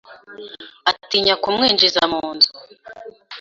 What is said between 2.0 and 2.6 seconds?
mu nzu